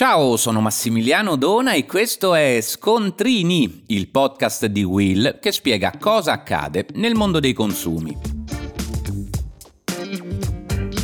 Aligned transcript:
Ciao, 0.00 0.38
sono 0.38 0.62
Massimiliano 0.62 1.36
Dona 1.36 1.74
e 1.74 1.84
questo 1.84 2.34
è 2.34 2.62
Scontrini, 2.62 3.82
il 3.88 4.08
podcast 4.08 4.64
di 4.64 4.82
Will 4.82 5.38
che 5.40 5.52
spiega 5.52 5.92
cosa 6.00 6.32
accade 6.32 6.86
nel 6.94 7.14
mondo 7.14 7.38
dei 7.38 7.52
consumi. 7.52 8.16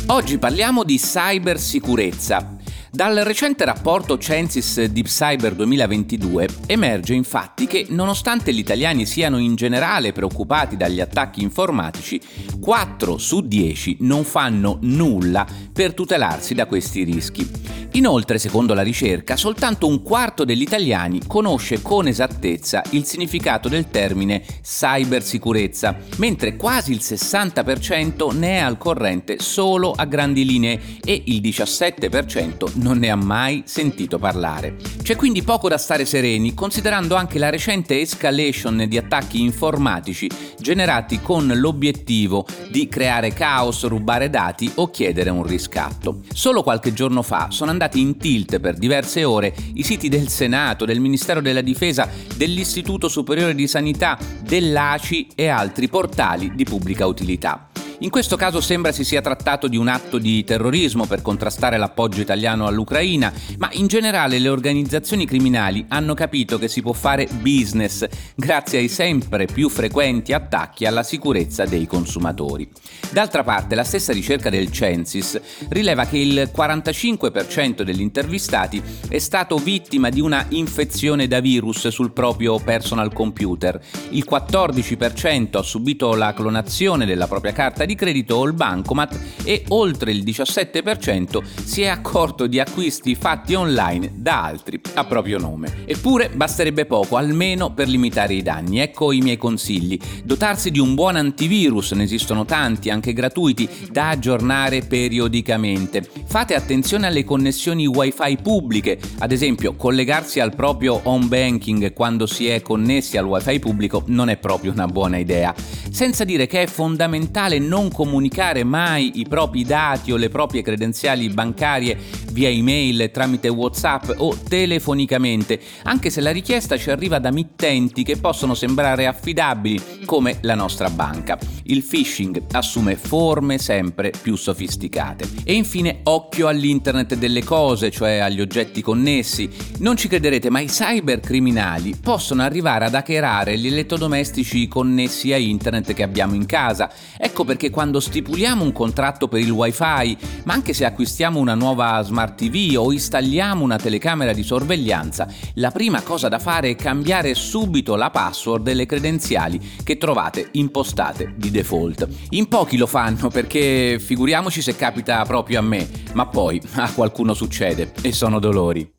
Oggi 0.07 0.39
parliamo 0.39 0.83
di 0.83 0.97
cybersicurezza 0.97 2.57
dal 2.89 3.17
recente 3.17 3.63
rapporto 3.65 4.17
Censis 4.17 4.85
Deep 4.85 5.05
Cyber 5.05 5.53
2022 5.53 6.47
emerge 6.65 7.13
infatti 7.13 7.67
che 7.67 7.85
nonostante 7.89 8.51
gli 8.51 8.57
italiani 8.57 9.05
siano 9.05 9.37
in 9.37 9.53
generale 9.53 10.13
preoccupati 10.13 10.75
dagli 10.75 10.99
attacchi 10.99 11.43
informatici, 11.43 12.19
4 12.59 13.19
su 13.19 13.41
10 13.41 13.97
non 13.99 14.23
fanno 14.23 14.79
nulla 14.81 15.45
per 15.71 15.93
tutelarsi 15.93 16.55
da 16.55 16.65
questi 16.65 17.03
rischi. 17.03 17.76
Inoltre, 17.97 18.37
secondo 18.37 18.75
la 18.75 18.83
ricerca, 18.83 19.35
soltanto 19.35 19.87
un 19.87 20.03
quarto 20.03 20.45
degli 20.45 20.61
italiani 20.61 21.21
conosce 21.25 21.81
con 21.81 22.05
esattezza 22.05 22.83
il 22.91 23.05
significato 23.05 23.69
del 23.69 23.89
termine 23.89 24.43
cybersicurezza, 24.61 25.97
mentre 26.17 26.55
quasi 26.57 26.91
il 26.91 26.99
60% 27.01 28.37
ne 28.37 28.57
è 28.57 28.59
al 28.59 28.77
corrente 28.77 29.37
solo 29.39 29.93
a 29.93 30.05
grandi 30.05 30.45
linee 30.45 30.79
e 31.03 31.23
il 31.25 31.41
17% 31.41 32.73
non 32.75 32.99
ne 32.99 33.09
ha 33.09 33.15
mai 33.15 33.63
sentito 33.65 34.19
parlare. 34.19 34.75
C'è 35.01 35.15
quindi 35.15 35.41
poco 35.41 35.67
da 35.67 35.79
stare 35.79 36.05
sereni, 36.05 36.53
considerando 36.53 37.15
anche 37.15 37.39
la 37.39 37.49
recente 37.49 37.99
escalation 37.99 38.85
di 38.87 38.97
attacchi 38.99 39.41
informatici 39.41 40.29
generati 40.59 41.19
con 41.19 41.47
l'obiettivo 41.47 42.45
di 42.69 42.87
creare 42.87 43.33
caos, 43.33 43.87
rubare 43.87 44.29
dati 44.29 44.71
o 44.75 44.91
chiedere 44.91 45.31
un 45.31 45.43
riscatto. 45.43 46.19
Solo 46.31 46.61
qualche 46.61 46.93
giorno 46.93 47.23
fa 47.23 47.47
sono 47.49 47.71
andati 47.71 47.85
in 47.95 48.17
tilt 48.17 48.59
per 48.59 48.75
diverse 48.75 49.23
ore 49.23 49.53
i 49.73 49.83
siti 49.83 50.09
del 50.09 50.27
Senato, 50.27 50.85
del 50.85 50.99
Ministero 50.99 51.41
della 51.41 51.61
Difesa, 51.61 52.09
dell'Istituto 52.35 53.07
Superiore 53.07 53.55
di 53.55 53.67
Sanità, 53.67 54.17
dell'ACI 54.41 55.29
e 55.35 55.47
altri 55.47 55.87
portali 55.87 56.53
di 56.55 56.63
pubblica 56.63 57.05
utilità. 57.05 57.66
In 58.01 58.11
questo 58.11 58.35
caso 58.35 58.61
sembra 58.61 58.91
si 58.91 59.03
sia 59.03 59.21
trattato 59.21 59.67
di 59.67 59.75
un 59.75 59.87
atto 59.87 60.19
di 60.19 60.43
terrorismo 60.43 61.07
per 61.07 61.23
contrastare 61.23 61.77
l'appoggio 61.77 62.21
italiano 62.21 62.67
all'Ucraina, 62.67 63.33
ma 63.57 63.69
in 63.71 63.87
generale 63.87 64.37
le 64.37 64.49
organizzazioni 64.49 65.25
criminali 65.25 65.83
hanno 65.87 66.13
capito 66.13 66.59
che 66.59 66.67
si 66.67 66.83
può 66.83 66.93
fare 66.93 67.27
business 67.41 68.05
grazie 68.35 68.77
ai 68.77 68.87
sempre 68.87 69.47
più 69.47 69.67
frequenti 69.67 70.31
attacchi 70.31 70.85
alla 70.85 71.01
sicurezza 71.01 71.65
dei 71.65 71.87
consumatori. 71.87 72.69
D'altra 73.09 73.43
parte, 73.43 73.73
la 73.73 73.83
stessa 73.83 74.13
ricerca 74.13 74.51
del 74.51 74.71
Censis 74.71 75.41
rileva 75.69 76.05
che 76.05 76.19
il 76.19 76.51
45% 76.55 77.81
degli 77.81 78.01
intervistati 78.01 78.79
è 79.09 79.17
stato 79.17 79.57
vittima 79.57 80.11
di 80.11 80.21
una 80.21 80.45
infezione 80.49 81.27
da 81.27 81.39
virus 81.39 81.87
sul 81.87 82.11
proprio 82.11 82.59
personal 82.59 83.11
computer, 83.11 83.81
il 84.09 84.25
14% 84.29 85.57
ha 85.57 85.63
subito 85.63 86.13
la 86.13 86.35
clonazione 86.35 87.07
della 87.07 87.25
propria 87.25 87.53
carta 87.53 87.85
di 87.87 87.95
credito 87.95 88.35
o 88.35 88.45
il 88.45 88.53
bancomat 88.53 89.19
e 89.43 89.63
oltre 89.69 90.11
il 90.11 90.23
17% 90.23 91.43
si 91.63 91.81
è 91.81 91.87
accorto 91.87 92.45
di 92.45 92.59
acquisti 92.59 93.15
fatti 93.15 93.55
online 93.55 94.11
da 94.13 94.43
altri 94.43 94.79
a 94.93 95.05
proprio 95.05 95.39
nome. 95.39 95.85
Eppure 95.85 96.29
basterebbe 96.29 96.85
poco, 96.85 97.15
almeno 97.17 97.73
per 97.73 97.87
limitare 97.87 98.35
i 98.35 98.43
danni. 98.43 98.79
Ecco 98.79 99.11
i 99.11 99.21
miei 99.21 99.37
consigli. 99.37 99.97
Dotarsi 100.23 100.69
di 100.69 100.79
un 100.79 100.93
buon 100.93 101.15
antivirus, 101.15 101.93
ne 101.93 102.03
esistono 102.03 102.45
tanti, 102.45 102.91
anche 102.91 103.13
gratuiti, 103.13 103.67
da 103.89 104.09
aggiornare 104.09 104.81
periodicamente. 104.81 106.07
Fate 106.25 106.53
attenzione 106.53 107.07
alle 107.07 107.23
connessioni 107.23 107.87
wifi 107.87 108.37
pubbliche, 108.41 108.99
ad 109.19 109.31
esempio 109.31 109.75
collegarsi 109.75 110.39
al 110.39 110.53
proprio 110.53 110.99
home 111.03 111.27
banking 111.27 111.93
quando 111.93 112.25
si 112.25 112.47
è 112.47 112.61
connessi 112.61 113.17
al 113.17 113.25
wifi 113.25 113.59
pubblico 113.59 114.03
non 114.07 114.29
è 114.29 114.37
proprio 114.37 114.71
una 114.71 114.87
buona 114.87 115.17
idea. 115.17 115.55
Senza 115.97 116.23
dire 116.25 116.45
che 116.45 116.61
è 116.61 116.67
fondamentale 116.67 117.57
non 117.57 117.89
comunicare 117.89 118.63
mai 118.63 119.13
i 119.15 119.25
propri 119.27 119.63
dati 119.63 120.11
o 120.11 120.15
le 120.15 120.29
proprie 120.29 120.61
credenziali 120.61 121.27
bancarie 121.27 121.97
via 122.31 122.49
email, 122.49 123.09
tramite 123.11 123.47
WhatsApp 123.47 124.11
o 124.17 124.35
telefonicamente, 124.47 125.59
anche 125.83 126.09
se 126.09 126.21
la 126.21 126.31
richiesta 126.31 126.77
ci 126.77 126.89
arriva 126.89 127.19
da 127.19 127.31
mittenti 127.31 128.03
che 128.03 128.17
possono 128.17 128.53
sembrare 128.53 129.07
affidabili 129.07 129.81
come 130.05 130.37
la 130.41 130.55
nostra 130.55 130.89
banca. 130.89 131.37
Il 131.63 131.83
phishing 131.83 132.43
assume 132.51 132.95
forme 132.95 133.57
sempre 133.57 134.11
più 134.21 134.35
sofisticate. 134.35 135.27
E 135.43 135.53
infine 135.53 135.99
occhio 136.03 136.47
all'internet 136.47 137.15
delle 137.15 137.43
cose, 137.43 137.91
cioè 137.91 138.17
agli 138.17 138.39
oggetti 138.39 138.81
connessi. 138.81 139.49
Non 139.79 139.97
ci 139.97 140.07
crederete, 140.07 140.49
ma 140.49 140.59
i 140.59 140.67
cybercriminali 140.67 141.97
possono 142.01 142.41
arrivare 142.43 142.85
ad 142.85 142.95
hackerare 142.95 143.57
gli 143.57 143.67
elettrodomestici 143.67 144.67
connessi 144.67 145.33
a 145.33 145.37
internet 145.37 145.93
che 145.93 146.03
abbiamo 146.03 146.35
in 146.35 146.45
casa. 146.45 146.89
Ecco 147.17 147.43
perché 147.43 147.69
quando 147.69 147.99
stipuliamo 147.99 148.63
un 148.63 148.71
contratto 148.71 149.27
per 149.27 149.39
il 149.39 149.51
wifi, 149.51 150.17
ma 150.43 150.53
anche 150.53 150.73
se 150.73 150.85
acquistiamo 150.85 151.39
una 151.39 151.55
nuova 151.55 152.01
smart 152.17 152.35
TV 152.35 152.75
o 152.79 152.91
installiamo 152.91 153.63
una 153.63 153.77
telecamera 153.77 154.33
di 154.33 154.41
sorveglianza, 154.41 155.27
la 155.55 155.69
prima 155.69 156.01
cosa 156.01 156.27
da 156.27 156.39
fare 156.39 156.71
è 156.71 156.75
cambiare 156.75 157.35
subito 157.35 157.95
la 157.95 158.09
password 158.09 158.67
e 158.69 158.73
le 158.73 158.87
credenziali 158.87 159.59
che 159.83 159.97
trovate 159.97 160.49
impostate 160.53 161.35
di 161.37 161.51
default. 161.51 162.07
In 162.31 162.47
pochi 162.47 162.75
lo 162.75 162.87
fanno 162.87 163.29
perché 163.29 163.99
figuriamoci 163.99 164.63
se 164.63 164.75
capita 164.75 165.23
proprio 165.25 165.59
a 165.59 165.61
me, 165.61 165.87
ma 166.13 166.25
poi 166.25 166.59
a 166.77 166.91
qualcuno 166.91 167.35
succede 167.35 167.91
e 168.01 168.11
sono 168.11 168.39
dolori. 168.39 168.91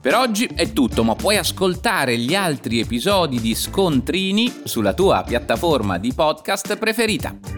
Per 0.00 0.14
oggi 0.14 0.48
è 0.54 0.72
tutto, 0.72 1.02
ma 1.02 1.16
puoi 1.16 1.36
ascoltare 1.36 2.16
gli 2.16 2.34
altri 2.34 2.78
episodi 2.78 3.40
di 3.40 3.56
Scontrini 3.56 4.52
sulla 4.64 4.94
tua 4.94 5.24
piattaforma 5.26 5.98
di 5.98 6.12
podcast 6.12 6.76
preferita. 6.76 7.51